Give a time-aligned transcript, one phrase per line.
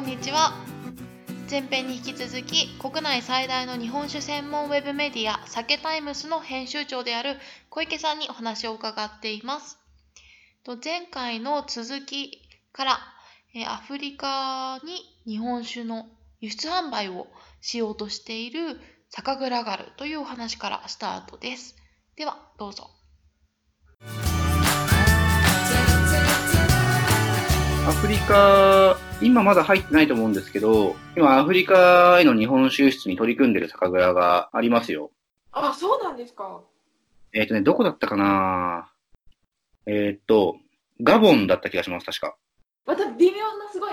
[0.00, 0.54] こんにちは。
[1.50, 7.36] 前編に引き続き国内最大の日本酒専門ウェブメディア酒タイムスの編集長である
[7.68, 9.78] 小池さんにお話を伺っています。
[10.82, 12.98] 前回の続きから
[13.68, 16.08] アフリカに日本酒の
[16.40, 17.26] 輸出販売を
[17.60, 21.76] しようとしている酒蔵があるというお話からスタートです。
[22.16, 22.90] ではどうぞ。
[28.26, 35.10] カ、今まだ入ってないと思うんですけど、今アフリカへの日本酒輸出に取り組んでる酒蔵がありますよ。
[35.52, 36.62] あ、そうなんですか。
[37.32, 38.90] えっ、とね、どこだったかな？
[39.86, 40.56] えっ、と、
[41.02, 42.36] ガボンだった気がします、確か。
[42.86, 43.92] また微妙なすごい、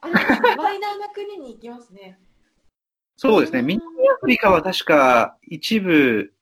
[0.00, 0.14] あの、
[0.56, 2.18] マイナーな国に行きますね。
[3.16, 6.32] そうですね、南アフリカは確か一部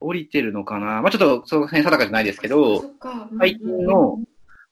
[0.00, 1.02] 降りてるのかな？
[1.02, 2.84] まあちょっとその辺定かじゃないですけど。
[3.38, 4.18] 最近の、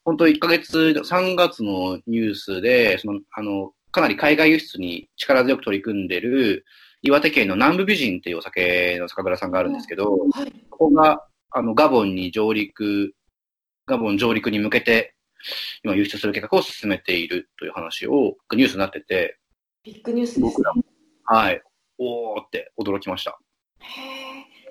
[0.04, 6.64] 本当1ヶ月、3月のニュースで、その、あの、かなり海外輸出に力強く取り組んでる、
[7.02, 10.52] 岩手県の南部美人っていうお酒の酒蔵さんがあるんですけど、はい。
[10.70, 13.14] ここが、あの、ガボンに上陸、
[13.86, 15.14] ガボン上陸に向けて、
[15.82, 19.38] 今輸出する計画を進めているという話を、ニュースになってて、
[19.82, 20.74] ビッグニュースですね僕ら。
[20.74, 20.82] も、
[21.24, 21.62] はい、
[21.98, 23.38] おーって驚きました。
[23.80, 24.00] へ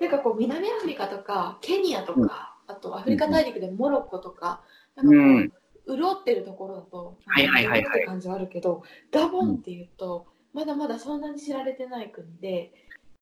[0.00, 4.64] なんかこう、南アフリカとか、ケニアとか、あとアフリカ大陸でモロッコとか、
[4.96, 5.52] なんかこう、うん
[5.86, 12.72] 潤ってるところだと、はいはいはいはいって感じはあるけど、ガボンっていうと、まだまだそんなに知られてない国で、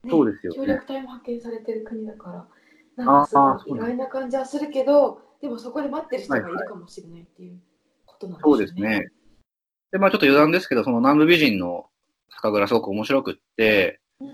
[0.04, 2.46] ねそうですよね協力隊も派遣されてる国だか
[2.96, 7.58] ら、なんかすごい意外な感じはするけど、でもそこで待ってる人がいるかもしれないっていう
[8.06, 8.56] ことなんですそね。
[8.56, 9.08] うですね。
[9.90, 11.86] で、まあちょっと余談ですけど、その南部美人の
[12.30, 14.28] 酒蔵すごく面白くって、うん。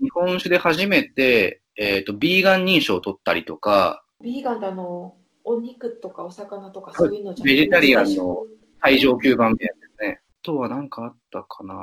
[0.00, 5.14] 日本酒で初めて、えっ、と、ビーガン認証を取ったりとか、ビーガンってあの、
[5.48, 8.44] お肉とかお魚とかそういうのじゃベジタリアンの
[8.82, 10.20] 最上級版みたいなですね。
[10.20, 11.74] あとは何かあったかな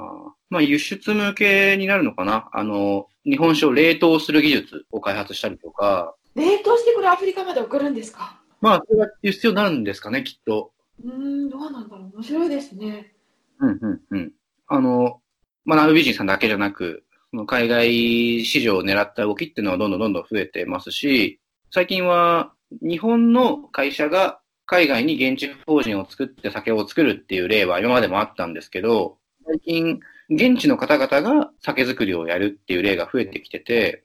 [0.49, 8.39] まあ輸出向けになるのかなあの、日本酒を冷凍する技術を開発したりとか、冷凍してこれアフリカまで送るんですか？
[8.61, 10.71] まあそれが輸出用になるんですかね、きっと。
[11.03, 12.11] うーん、どうなんだろう。
[12.15, 13.13] 面白いですね。
[13.59, 14.31] うん、うん、うん。
[14.67, 15.21] あの、
[15.65, 21.39] まあ、南部美人さんだけじゃなく、その海外市場を狙った動きっていうのはどんどんどんどん増えてますし、
[21.71, 29.99] 最近は日本の会社が海外に現地法人を作って酒を作るっていう例は今までもあったんですけど、最近
[30.29, 34.03] 現地の方々が酒造りをやるっていう例が増えてきてて、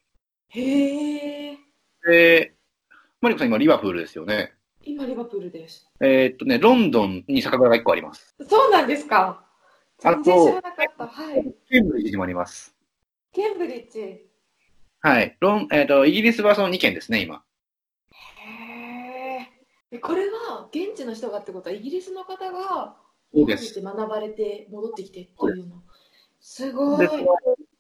[0.49, 1.59] へえ。
[2.07, 2.55] で、
[3.21, 4.53] マリコさん今リバプールですよね。
[4.85, 5.91] 今リバプールです。
[6.01, 8.35] えーっとね、ロンドンに酒蔵が1個あります。
[8.49, 9.45] そうなんですか。
[10.03, 11.07] あ全然知らなかった。
[11.07, 11.55] はい。
[11.71, 12.75] ケンブリッジにもあります。
[13.33, 14.01] ケンブリッジ。
[14.01, 14.27] へ
[15.01, 15.37] はい。
[15.41, 17.43] ロン、えーっと、イギリスはその2県ですね、今。
[20.05, 20.09] え。
[20.09, 22.97] これは現地の人がってことはイギリスの方が
[23.33, 25.83] そうで学ばれて戻ってきてっていうの。
[26.41, 27.09] すごい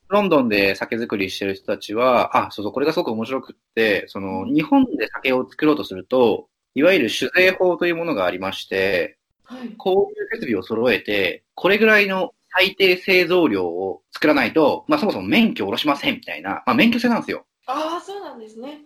[0.08, 9.69] ロンドンで酒造りしてる人たちは、あ、そうそう、これがすごく面白くって、その、日本で酒を作ろうとすると、いわゆる酒税法というものがありまして、はい。
[9.78, 17.47] こういう設備を揃えて、これぐらいの最低製造量を作らないと、まあそもそも免許を下ろしませんみたいな、まあ免許制なんですよ。
[17.66, 18.82] ああ、そうなんですね。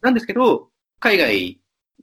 [0.00, 1.60] なんですけど、海外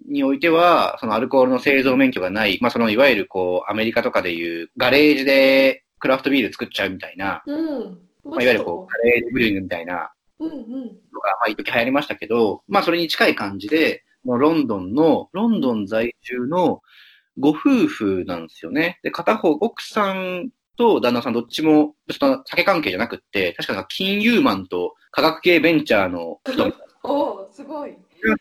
[0.07, 7.99] においては、そのアルコールの製造免許がない、まあそのいわゆるこう、アメリカとかでいうガレージでクラフトビール作っちゃうみたいな、うん。
[8.25, 10.45] まあ、いわゆるこう、ガレージブリューイングみたいなう。
[10.45, 10.59] うんうん。
[10.59, 16.81] のが、まあ、一時流行りましたけど、まあ、それに近い感じで、もうロンドンの、ロンドン在住の
[17.39, 18.99] ご夫婦なんですよね。
[19.03, 27.97] で、片方、奥さんと旦那さんどっちも、その酒関係じゃなくって、確か金融マンと科学系ベンチャーの人 おお、すごい。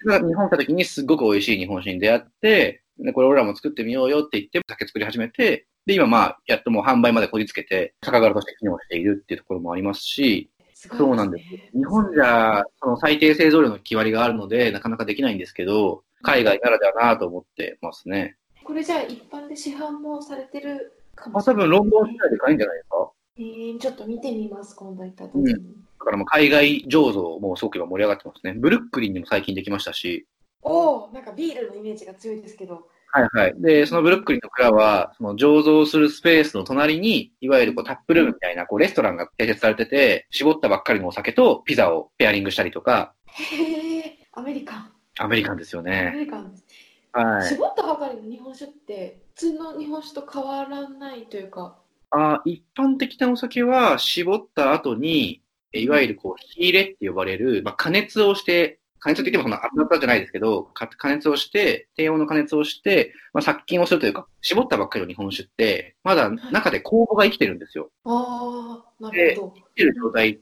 [0.06, 11.44] が日本来た時にすっごく美味しい日本酒に出会って、で、これ俺らも作ってみようよって言って、酒作り始めて、で、今まあ、やっともう販売までこぎつけて、酒蔵として機能しているっていうところもありますし、すごいそうなんです。
[11.76, 18.36] 日本じゃ、その最低製造量の決まりがあるので、なかなかできないんですけど、海外ならではなと思ってますね。
[18.62, 21.66] これじゃあ一般で市販もされてるかもまあ、しれない。
[21.66, 23.12] 多分ロンドン市内で買えるんじゃないですか？
[23.38, 25.54] えー、ちょっと見てみます、今度行った時に。
[26.02, 28.54] だからもう海外醸造もすごく今盛り上がってますね。
[28.58, 30.26] ブルックリンにも最近できましたし、
[30.62, 32.88] おお、なんかビールのイメージが強いですけど。
[33.14, 33.54] はいはい。
[33.58, 44.92] で、そのブルックリンの蔵は、その醸造するスペースの隣に、いわゆるこうタップルームみたいなこうレストランが併設されてて、絞ったばっかりのお酒とピザをペアリングしたりとか、へえ、アメリカン。
[45.18, 46.12] アメリカンですよアね。
[46.14, 46.64] メリカンです。
[47.12, 47.48] はい。
[47.48, 51.78] 絞ったばかりの日本酒って、普通の日本酒と変わらないというか。
[52.14, 55.41] あ一般的なお酒は絞った後に、
[55.80, 67.90] いわゆるこう、火入れって呼ばれる、まあ、加熱をして加熱って言ってもその熱々じゃないですけど、か加熱をして、低温の加熱をして、まあ、殺菌をするというか、絞ったばっかりの日本酒って、まだ中で酵母が生きてるんですよ。
[68.04, 69.54] ああ、なるほど。
[69.56, 70.38] 生きてる状態っ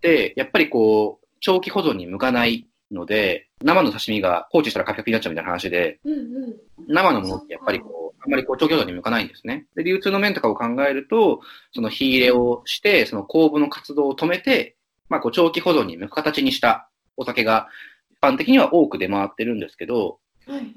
[0.00, 6.16] て、やっぱりこう、長期保存に向かないので、生の刺身が放置したらカピカピになっちゃうみたいな話で、うんう
[6.48, 6.56] ん。
[6.88, 9.66] 生のものってやっぱりこう、あんまりこう長期保存に向かないんですね。
[9.74, 11.40] で、流通の面とかを考えると、
[11.72, 14.76] その火入れをして、その酵母の活動を止めて、
[15.08, 17.68] まあこう長期保存に向く形にしたお酒が
[18.10, 20.74] 一般的には多く出回ってるんですけど、はい。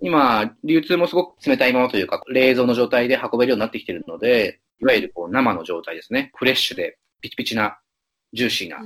[0.00, 6.30] 今、流通もすごく冷たいままというか、冷蔵の状態で運べるようになってきてるので、いわゆるこう生の状態ですね。
[6.34, 7.78] フレッシュでピチピチな、
[8.32, 8.78] ジューシーな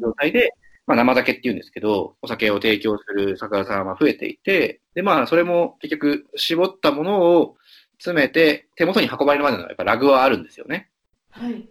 [0.00, 0.52] 状態で、
[0.86, 7.56] まあ、生酒って言うんですけど、お酒を提供する酒屋さんは増えていて、で、まあ、それも結局、絞ったものを
[7.98, 10.90] 詰めて、手元に運ばれるまでのやっぱラグはあるんですよね。
[11.30, 11.68] はい。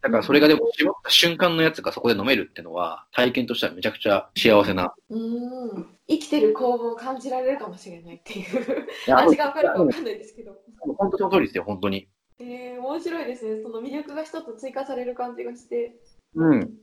[0.00, 4.94] だからそれがでも絞った瞬間のやつがそこで飲めるっていうのは、体験としてはめちゃくちゃ幸せな。
[5.08, 5.86] うーん。
[6.06, 8.86] 生きてる工房を感じられるかもしれないっていう。
[9.14, 10.56] 味がわかるかわかんないですけど。
[10.98, 12.08] 本当その通りですよ、本当に。
[12.38, 13.62] えー、面白いですね。
[13.62, 15.96] その魅力が一つ追加される感じがして。
[16.34, 16.74] うん。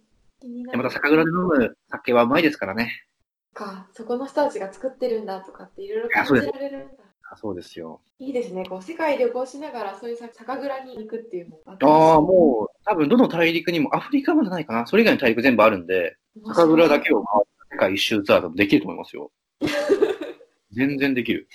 [0.42, 0.90] で、まる。
[0.90, 3.06] た酒蔵で飲む酒はうまいですからね。
[3.54, 7.04] か、そこの人たちが作ってるんだとかっていろいろ感じられるんだ。
[7.32, 8.02] あそうですよ。
[8.20, 8.66] いいですね。
[8.66, 11.62] こう世界旅行しながらそういうさ酒蔵に行くっていうのも。
[11.66, 14.86] ああ、もう、多分どの大陸にも、アフリカまでないかな。
[14.86, 19.32] それ以外の大陸全部あるんで、う酒蔵だけを回った世界一周ツアーでもできると思いますよ。
[20.74, 21.48] 全然できる。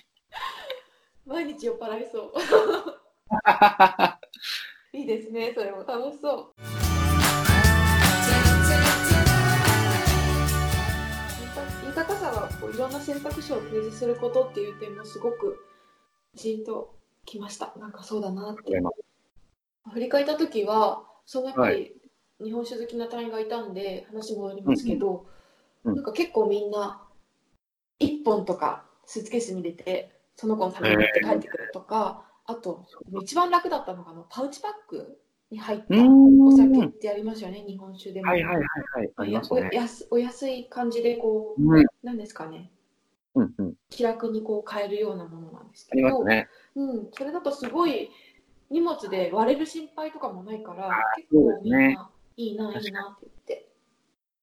[1.26, 2.32] 毎日酔っ払いそう。
[4.96, 5.52] いいですね。
[5.54, 6.85] それも楽しそう。
[12.66, 15.64] こういろんな選択肢を提示することっていう点もすごく
[16.34, 17.72] じんときました。
[17.78, 18.80] なんかそうだなって。
[19.84, 21.94] アフリカ行った時は、そのやっぱはり
[22.42, 25.26] 日本酒好きな隊員がいたんで話戻りますけど、うんうん
[25.86, 27.00] なんか結構みんな
[28.00, 32.84] 1本とかスーツケースに入れてその子のために持って帰ってくるとか、あと
[33.22, 35.20] 一番楽だったのがあのパウチパック
[35.50, 38.30] に入ったお酒ってありますよね、日本酒でも。
[38.30, 38.64] はいはいはい
[38.94, 39.10] はい。
[39.16, 39.70] ありますね。
[39.72, 42.70] お安お安い感じでこう、うん、なんですかね、
[43.34, 43.74] うん、うん。
[43.90, 46.48] 気楽にこう買えるようなものなんですありけど、ますね。
[46.74, 48.10] うん、それだとすごい
[48.70, 53.68] 荷物で割れる心配とかもないから、結構みんな、いいな、いいなって言って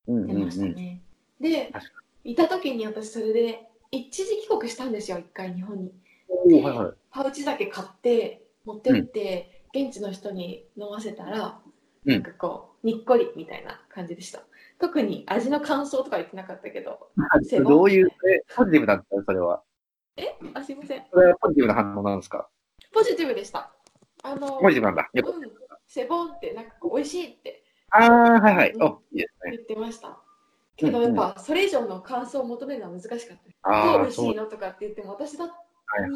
[0.08, 0.76] うん、うん、出ましたうん。
[0.76, 1.02] ね。
[1.42, 5.92] で確か、いた時に私それで一時帰国したんですよ、一回日本に。
[6.30, 6.94] おーはいはい。
[7.12, 11.60] パウチ酒買って持ってって、現地の人に飲ませたら、
[12.06, 12.12] うん。
[12.14, 14.42] なんかこうにっこりみたいな感じでした。
[14.80, 17.10] 特に味の感想とか言ってなかったけど
[17.66, 19.24] どういう、えポジティブなんですか？
[19.26, 19.64] それは。
[20.54, 21.06] あすいません。
[21.12, 22.50] それはポジティブな反応なんですか？
[22.94, 23.72] ポジティブでした。
[24.24, 25.10] あのポジティブなんだ。
[25.14, 25.32] よく。
[25.32, 25.52] うん、
[25.88, 28.72] セボンってなんかこう美味しいってああ、はいはい。
[28.72, 28.84] うん。
[28.84, 29.52] お、いいですね。
[29.52, 30.20] 言ってました。
[30.76, 33.86] けどやっぱそれ以上の感想を求めるのは難しかった。
[33.94, 34.16] どう美味。
[34.16, 35.46] しいのとかって言っても私だ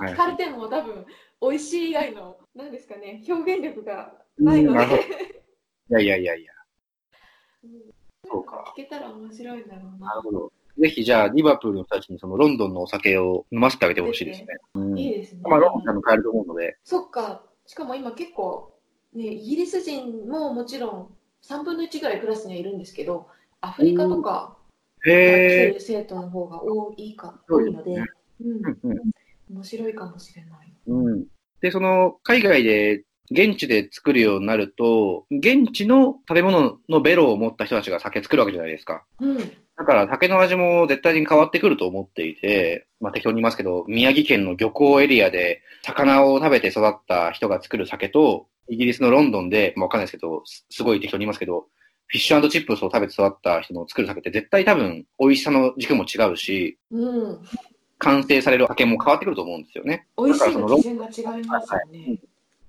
[0.10, 1.06] 聞かれても多分
[1.42, 4.81] 美味しい以外の何ですかね表現力がないのうんい
[5.89, 6.51] やいやいやいや。
[7.63, 7.71] うん
[8.30, 8.74] そうか。
[8.74, 10.51] 聞けたら面白いんだろうななるほど。
[10.77, 14.48] ぜひじゃあ、リバプールの人たちにそのロンドンのお酒を飲ませてあげてほしいですね。
[14.75, 15.00] うん。
[15.00, 15.42] いいですね。
[15.44, 16.77] まあ、ロンドンでも買えると思うので。
[16.83, 17.44] そっか。
[17.65, 18.77] しかも今結構、
[19.13, 23.27] ね、イギリス人ももちろん3分の1ぐらいクラスにはいるんですけど、
[23.62, 24.58] アフリカとか
[25.05, 25.74] へえ。
[25.74, 27.96] る生徒の方が多いか、多いので、
[28.41, 28.62] うん
[29.50, 30.74] 面白いかもしれない。
[30.88, 31.25] うん。
[31.61, 39.03] で、その、海外で、現地で作るようになると、現地の食べ物のベロを持った人たちが酒作るわけじゃないですか。
[39.19, 39.37] うん。
[39.77, 51.67] だから酒の味も絶対に変わってくると思っていて、まあ適当に言いますけど、宮城県の漁港エリアで魚を食べて育った人が作る酒と、イギリスのロンドンで、まあわかんないですけど、すすごい適当に言いますけど、
[52.07, 57.39] フィッシュチップスを食べて育った人の作る酒って絶対多分美味しさの軸も違うし、うん。
[58.00, 60.08] 完成される酒も変わってくると思うんですよね。
[60.18, 62.20] 美味しいのの基準が違いますよね。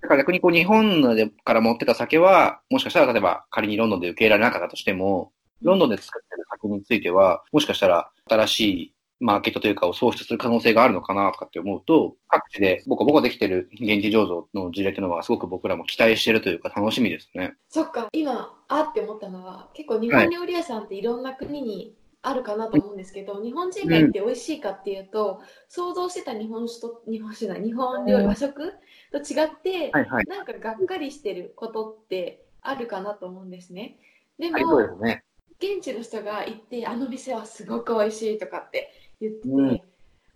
[0.00, 5.32] だから逆にこう日本でから持ってた酒は、もしかしたら例えば仮にロンドンで受け入れられなかったとしても、
[5.62, 17.54] ロンドンで作ってる酒については、もしかしたら新しいマーケットというかを創出する可能性があるのかなとかって思うと、各地でボコボコできてる現地醸造の事例っていうのはすごく僕らも期待してるというか楽しみですね。
[17.68, 28.72] そっか、今、あって思ったのは、結構日本料理屋さんっていろんな国にあるかなと思うんですけど、日本人が行って美味しいかっていうと、想像してた日本酒と、日本酒じゃない、日本料理、うん和食
[29.12, 30.24] と違って、はいはい。
[30.26, 33.98] なんかがっかりしてることってあるかなと思うんですね。
[34.38, 35.24] ではい、でね。
[35.60, 39.82] 現地の人が行って、あの店はすごく美味しいとかって言ってて、うん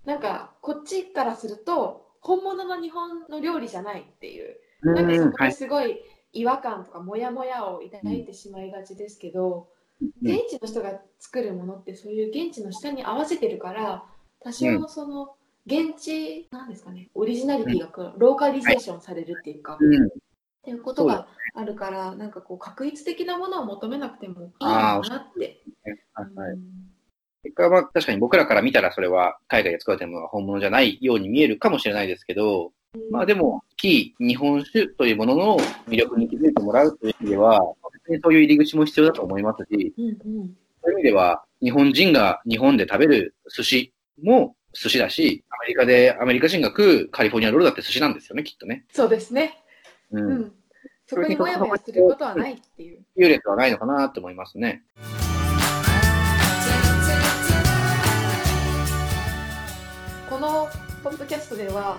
[0.04, 4.56] なんかこっちからすると、本物の日本の料理じゃないっていう。
[4.82, 5.50] うなんかそん、こはい。
[5.50, 6.00] ですごい
[6.32, 9.68] 違和感とかモヤモヤを抱いてしまいがちですけど、
[10.22, 14.04] 現地の人が作るものってそういう現地の下に合わせてるから
[14.40, 15.34] 多少その
[15.66, 20.06] 現地なんですかねオリジナリティがローカリゼーションされるっていうか、うん。
[20.06, 20.08] っ
[20.64, 25.62] ていうことがあるからなんかこう確一的なものを求めなくてもいいのかなって。
[27.44, 32.72] 結果は確かに僕らから見たらそれは海外で作られてるものが本物じゃないように見えるかもしれないですけど、
[33.10, 35.56] まあでも、非日本酒というものの
[35.88, 37.60] 魅力に気づいてもらうという意味では、
[38.06, 48.84] そういう入り口も必要だと思いますし、うんうんそういう意味では、日本人が日本で食べる寿司も寿司だし、アメリカで、アメリカ人が食うカリフォルニアロールだって寿司なんですよね、きっとね。
[48.92, 49.62] そうですね。
[50.10, 50.18] う。
[50.18, 50.52] うんん。
[51.06, 53.04] そこにもやもやすることはないっていう。
[53.14, 54.82] 優劣はないのかなと思いますね。
[60.28, 60.68] この
[61.04, 61.98] ポッドキャストでは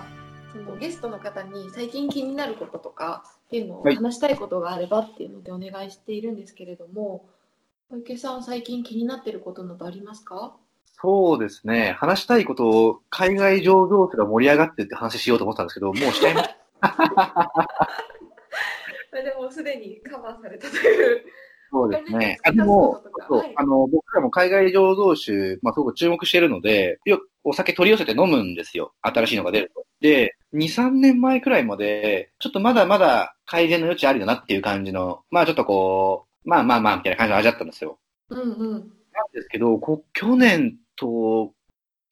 [0.54, 7.26] そのゲストの方に最近気になることとかっていうのをはい話したいことがあればっていうのでお願いしているんですけれども
[7.90, 10.56] 小池さん最近気になってることなどありますか？
[11.02, 11.96] そうですね。
[11.98, 16.56] 話したいことを海外上場者が盛り上がってって話しようと思ってたんですけど、もうしちゃいました。
[19.22, 21.24] でもすでにカバーされたという
[21.70, 22.38] そうですね。
[22.44, 28.94] あででもはいあの、僕らも海外醸造酒、まあ、すごく注目しているので、よくお酒取り寄せて飲むんですよ。
[29.02, 29.84] 新しいのが出ると。
[30.04, 37.98] で、2、3年前くらいまで、ちょっとまだまだ改善の余地ありだなっていう感じの、まあちょっとこう、まあまあまあみたいな感じの味だったんですよ。
[38.28, 38.82] うんうんなん
[39.32, 41.54] ですけど、こ去年と、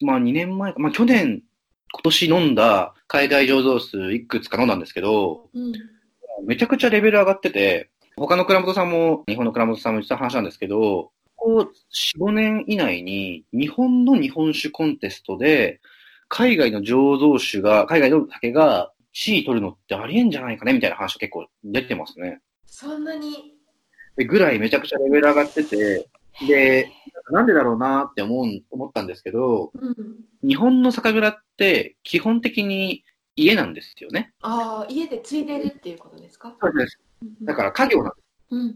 [0.01, 1.43] まあ2年前か、まあ去年、
[1.91, 5.73] 今年飲んだ海外醸造数いくつか飲んだんですけど、うん
[6.47, 11.71] めちゃくちゃレベル上がってて、他の倉本さんも、日本の倉本さんも言ってた話なんですけど、ここ
[12.17, 15.79] 4、5年以内に、日本の日本酒コンテストで、
[16.35, 22.41] 海外の醸造酒が、海外の酒が1位取るのってありえんじゃないかねみたいな話が結構出てますね。
[22.65, 23.53] そんなに？
[24.15, 26.09] でぐらいめちゃくちゃレベル上がってて、
[26.47, 26.89] で、
[27.29, 29.95] なんでだろうなって思う、思ったんですけど、うん。
[30.47, 33.03] 日本の酒蔵って基本的に
[33.35, 34.33] 家なんですよね。
[34.41, 36.55] ああ家で継いでるっていうことですか？
[36.59, 36.99] そうです。
[37.21, 38.23] うんだから家業なんです。
[38.49, 38.75] うんうん。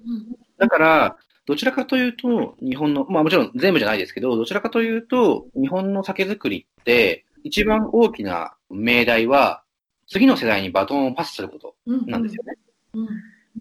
[0.60, 9.64] だから、どちらかというと、日本の、まあもちろん全部じゃないですけど、どちらかというと、日本の酒造りって、一番大きな命題は、
[10.08, 12.54] 次の世代にバトンをパスすることうんなんですよね。
[12.94, 13.08] うん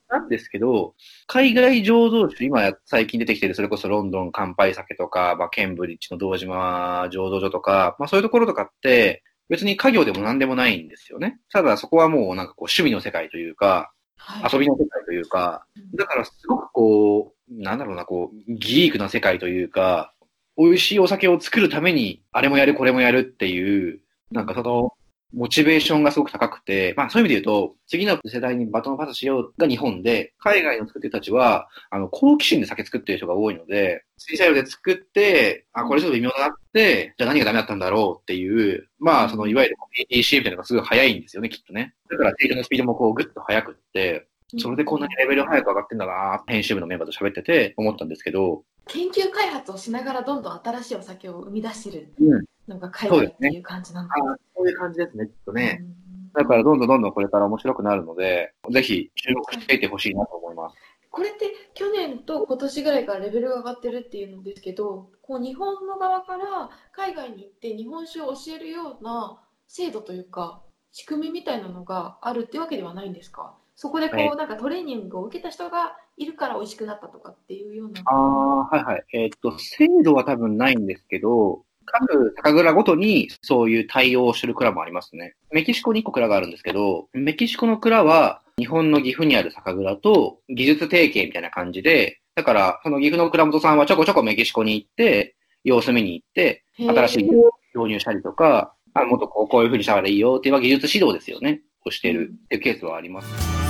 [0.08, 0.94] なんですけど、
[1.26, 11.40] 海外醸造酒、今や最近出てきてる、それこそロンドン乾杯酒とか、まあ、ケンブリッジの堂島醸造所とか、まあそういうところとかって、別に家業でも何でもないんですよね。
[11.50, 20.14] ただそこはもうなんかこう趣味の世界というか、はい遊びの世界というか、だからすごくこう、なんだろうな、こう、ギークな世界というか、
[20.56, 24.92] 美味しいお酒を作るために、あれもやる、これもやるっていう、なんかその、
[25.32, 39.76] モチベーションがすごく高くて、まあそういう意味で言うと、次の世代にバトンパスしようが日本で、海外の作ってる人たちは、あの、好奇心で酒作ってる人が多いので、水彩用で作って、あ、これちょっと微妙だなって、じゃあ何がダメだったんだろうっていう、まあその、いわゆる
[40.10, 41.94] EDC みたいなのがすごい早いんですよね、きっとね。
[42.10, 52.44] だから、成長のスピードもこう、ぐっと速くって、それでこんなにレベル早く上がってんだな編集部のメンバーと喋ってて思ったんですけど、研究開発をしながらどんどん新しいお酒を生み出してるうん。
[52.68, 54.14] のが海外っていう感じなんだ。
[54.14, 55.78] あそういう感じですね、きっとね。
[55.80, 60.76] うんだからどんどんどんどんこれから面白くなるので、ぜひ注目していてほしいなと思います。
[61.10, 70.60] これって去年と今年ぐらいからレベルが上がってるっていうのですけど、こう日本の側から海外に行って日本酒を教えるような制度というか
[70.92, 73.54] 仕組みみたいなのがあるってわけではないんですか？
[73.74, 78.00] そこでこう、はいなんかトレーニングを受けた人がいるから美味しくなったとかっていうような。
[78.06, 79.04] ああ、はいはい。
[79.12, 85.34] えーっと、制度は多分ないんですけど、各酒蔵ごとにそういう対応をしてる蔵もありますね。
[85.52, 101.60] メキシコに1個蔵があるんですけど、メキシコの蔵は日本の岐阜にある酒蔵と技術提携みたいな感じで、だからその岐阜の蔵元さんはちょこちょこメキシコに行って、様子見に行って、新しい導入したりとか、あもっとこうこういう風にしたらいいよっていう技術指導ですよね。
[101.84, 103.65] をしてるっていうケースはあります。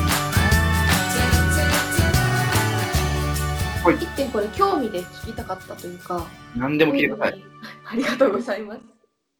[3.86, 3.94] はい。
[3.94, 6.26] 一点これ興味で聞きたかったというか、
[6.56, 7.44] 何でも聞いてください。
[7.86, 8.84] ありがとうございます。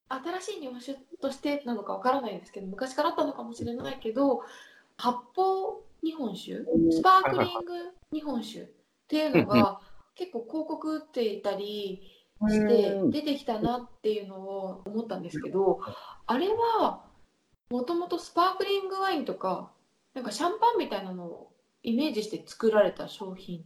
[0.08, 4.42] 新しい日本酒としてなのかわからないですけど、昔からあったのかもしれないけど、
[4.96, 8.68] 発泡日本酒、スパークリング日本酒っ
[9.08, 9.80] ていうのが
[10.14, 12.08] 結構広告打っていたり
[12.48, 15.80] して出てきたなっていうのを思ったんですけど、
[16.24, 17.04] あれは
[17.68, 19.72] もともとスパークリングワインとか、
[20.14, 23.64] なんかシャンパンみたいなのをイメージして作られた商品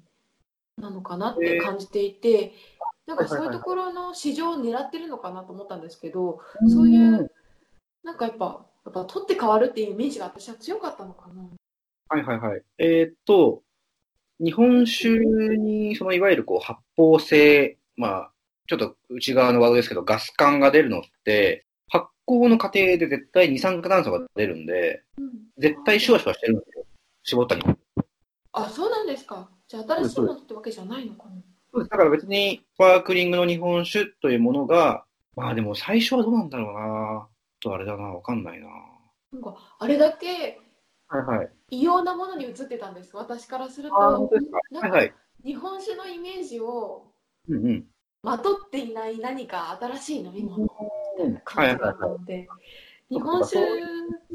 [0.80, 2.52] なのかなって感じていて、
[3.06, 7.30] なんかそういうところの市場を狙ってるのかなと思ったんですけど、そういう、
[8.04, 11.42] なんかやっぱ、やっぱ取って変わるっていうイメージが私は強かったのかな。
[12.08, 12.62] はいはいはい。
[12.78, 13.62] えーっと、
[14.38, 18.32] 日本酒に、そのいわゆるこう発泡性、まあ、
[18.66, 26.86] ちょっと内側のワードですけど、ガス感が出るのって、発酵の過程で絶対二酸化炭素が出るんで、うん絶対シュワシュワしてるんですよ。
[27.22, 27.62] 絞ったり。
[28.52, 29.50] あ、そうなんですか。
[29.70, 31.30] じゃあ新しいものってわけじゃないのかな？
[31.72, 35.04] そうですだから別に、スパークリングの日本酒というものが、
[35.36, 37.28] まあでも最初はどうなんだろうな
[37.60, 38.66] ちょっとあれだなわかんないな
[39.32, 40.58] なんか、あれだけ
[41.06, 41.48] はいはい。
[41.70, 43.16] 異様なものに映ってたんです。
[43.16, 44.28] 私からすると、は
[44.88, 45.14] いはい。
[45.44, 47.04] 日本酒のイメージを
[47.48, 47.84] うんうん。
[48.24, 50.68] まとっていない何か新しい飲み物み
[51.16, 52.48] たいなは感じだいはいはいったので、
[53.08, 53.60] 日本酒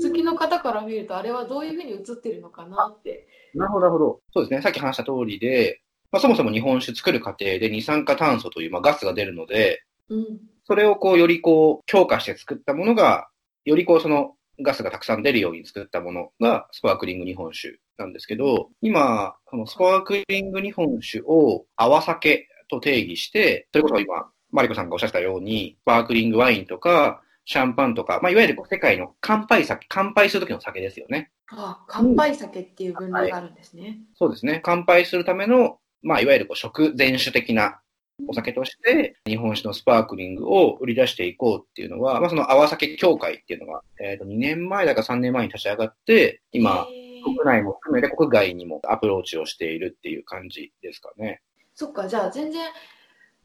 [0.01, 3.24] 好きの方から見ると、あれはどういうふうに映ってるのかなって。
[3.55, 4.21] なるほど、なるほど。
[4.33, 4.61] そうですね。
[4.61, 5.81] さっき話した通りで、
[6.11, 10.39] まあ、そもそも日本酒作る過程で二酸化炭素という、まあ、ガスが出るので、うん。
[10.65, 13.27] それをこう、よりこう、強化して作ったものが、
[13.65, 31.31] よりこう、そのガスがたくさん出るように作ったものが、スパークリング日本酒なんですけど、今、そのスパークリング日本酒を泡酒と定義して、それこそ今、マリコさんがおっしゃったように、スパークリングワインとか、シャンパンとか、まあ、いわゆるこう世界の乾杯酒、乾杯するときの酒ですよね。
[31.49, 33.99] あ、乾杯酒っていう分類があるんですね。
[34.15, 34.61] そうですね。
[34.63, 37.79] 乾杯するための、まあ、いわゆるこう食前酒的な
[38.27, 46.87] お酒として、日本酒のスパークリングを売り出していこうっていうのは、まあ、その泡酒協会っていうのが、えっ、と、2年前だか3年前に立ち上がって、今、
[47.23, 51.41] 国内も含めて国外にもアプローチをしているっていう感じですかね。
[51.73, 52.69] そっか、じゃあ全然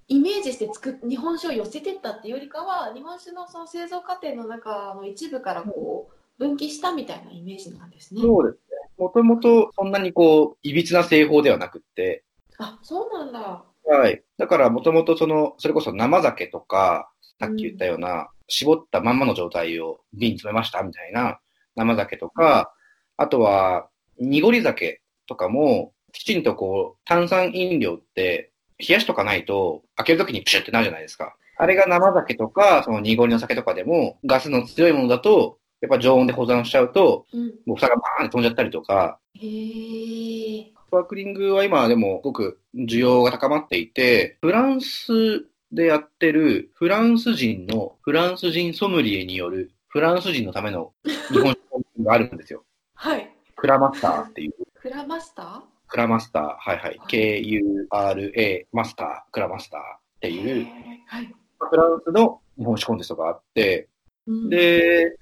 [0.08, 8.22] イメージして作っ日本酒を寄せてったっていうよりかは、日本酒のその製造過程の中の一部からこう分岐したみたいなイメージなんですね。
[8.22, 8.60] そうですね。
[8.96, 12.24] もともとそんなにこう、いびつな製法ではなくって、
[12.58, 13.62] あ、そうなんだ。
[13.84, 14.22] はい。
[14.38, 21.38] だからもともとその、それこそ生酒とか、さっき言ったような、絞ったまんまの状態を瓶に詰めましたみたいな
[21.76, 22.72] 生酒とか、
[23.18, 31.36] あとは、濁り酒とかも、きちんとこう、炭酸飲料って、冷やしとかないと、開けるときにプシュってなるじゃないですか。
[31.56, 37.46] あれが生酒とか、その濁りの酒とかでも、ガスの強いものだと、やっぱ常温で保存しちゃうと、うん。
[37.66, 40.72] もう蓋がバーンって飛んじゃったりとか、へえ。
[40.88, 52.64] スパークリングは今でもすごく需要が高まっていて、フランスでやってるフランス人の、フランス人ソムリエによるフランス人のための日本酒があるんですよ。
[52.94, 53.30] はい。
[53.56, 54.52] Kura Master っていう。
[54.74, 57.00] クラマスタ Kura Master、はいはい。
[57.08, 59.82] K-U-R-A Master、Kura Master っ
[60.20, 60.66] てーいう、
[61.06, 61.34] はい。
[61.58, 63.88] フランスの日本酒コンテストがあって、
[64.26, 65.16] うん、で、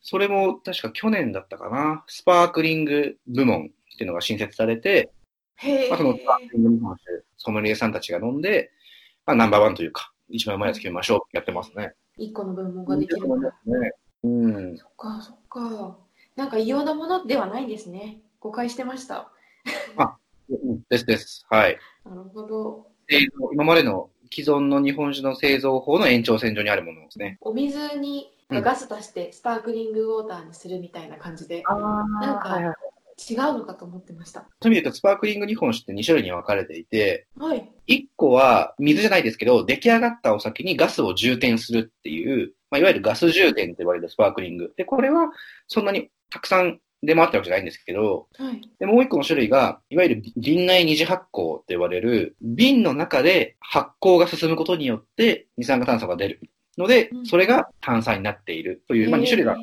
[0.00, 5.10] それも確か去年だったかな、スパークリング部門っていうのが新設されて。
[5.90, 8.70] まあ、そのスパークリング日本酒、ソムリエさんたちが飲んで、
[9.26, 11.94] まあ、ナンバーワンというか、一番うまいやつ決めましょうってやってますね。
[12.16, 13.48] 一個の分門ができるんだ。
[13.48, 13.92] ね。
[14.24, 14.76] うん。
[14.76, 15.98] そっか、そっか。
[16.36, 18.22] なんか異様なものではないんですね。
[18.40, 19.32] 誤解してました。
[20.50, 21.46] うんですです。
[21.50, 21.78] はい。
[22.04, 22.86] なるほど。
[23.08, 27.38] 製造今までの既存の日本酒の製造法の延長線上にあるものですね。
[27.40, 31.74] お水にうんガス足してスパークリングウォーターにするみたいな感じで、あ
[32.20, 32.58] なんか
[33.18, 34.40] 違うのかと思ってました。
[34.62, 37.68] そういう意味で言うと、スパークリング日本酒って2種類に分かれていて、はい。
[37.88, 44.72] 1個は水じゃないですけど、出来上がったお酒にガスを充填するっていう、まあ、いわゆるガス充填と言われるスパークリング。
[44.76, 45.30] で、これは
[45.66, 48.60] そんなにたくさん出回ってるわけじゃないんですけど、はい。
[48.78, 56.40] で、もう一個の種類が、いわゆる瓶内二次発酵と言われる、瓶の中で発酵が進むことによって二酸化炭素が出る
[56.78, 59.56] のでうん、それが炭酸になっているという、まあ、2種類が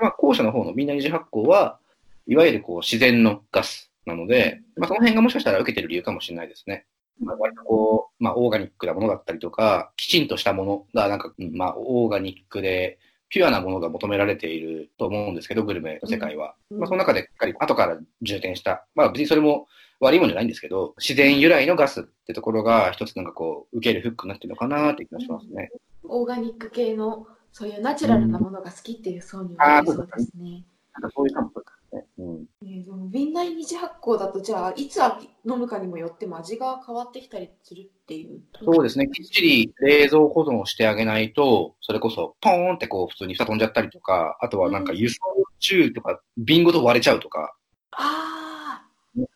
[0.00, 1.78] まあ、後者の方の瓶内二次発酵は、
[2.26, 6.86] いわゆるこう自然のガスなので、まあ、その辺がもしかしたら受けてる理由かもしれないですね。
[7.20, 12.98] まあ、割とこう、まあ、オーガニックなものだったりとか、きちんとしたものが、なんか、うんまあ、オーガニックで、
[13.28, 16.54] ピュアなものが求められていると思うんですけど、グルメの世界は。
[16.70, 16.78] うん。
[16.78, 19.66] まあ、その中で、しっかり後から充填した、まあ、別にそれも
[20.00, 25.70] 悪いもんじゃないんですけど、自然由来のガスってところが、一つなんかこう、受けるフックになってるのかなって気がしますね。
[26.04, 30.64] オーガニック系のそういうナチュラルなものが好きっていう層にはそうですね。
[30.94, 32.04] なんかそういう感覚ですね。
[32.18, 32.46] うん。
[32.62, 38.40] えーでも瓶内二次発酵だとじゃあいつ飲むかにもよっても味が変わってきたりするっていう。
[38.64, 39.08] そうですね。
[39.08, 45.18] きっちり冷蔵保存をしてあげないと、それこそポーンってこう普通に蓋飛んじゃったりとか、あとはなんか輸送
[45.58, 47.57] 中とか瓶ごと割れちゃうとか、あ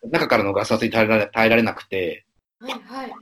[0.09, 2.25] 中からのガス圧に耐えられ耐えられなくて。
[2.61, 3.13] あ、はいはい。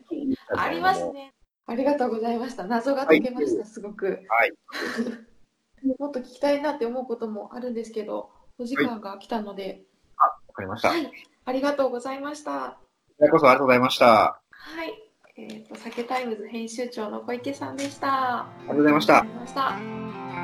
[0.57, 1.33] ありますね。
[1.67, 2.65] ありがとうございました。
[2.65, 4.05] 謎が解けました、すごく。
[4.27, 4.51] はい。
[5.99, 9.83] もっと聞きたいなって思うこともあるんですけど、お時間が来たので、
[10.17, 10.89] わかりました。
[10.89, 11.11] こはい、
[11.45, 12.77] ありがとうございました。
[13.21, 14.23] ちらこそありがとうございました。
[14.23, 14.93] あはい。
[15.37, 18.41] えっ、と、 SAKETIMES 編集長の小池さんでした。
[18.41, 20.40] ありがとうございましたりがとうございました。